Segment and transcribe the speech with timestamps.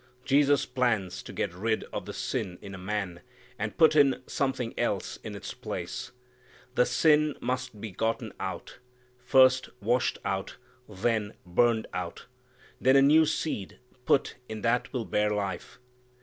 [0.25, 3.21] Jesus plans to get rid of the sin in a man,
[3.59, 6.11] and put in something else in its place.
[6.73, 8.79] The sin must be gotten out,
[9.19, 10.55] first washed out,
[10.89, 12.25] then burned out.
[12.79, 13.77] Then a new seed
[14.07, 15.77] put in that will bear life.